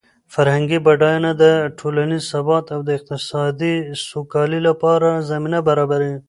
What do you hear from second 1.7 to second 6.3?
ټولنیز ثبات او د اقتصادي سوکالۍ لپاره زمینه برابروي.